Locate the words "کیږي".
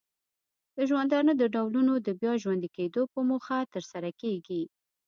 4.21-4.63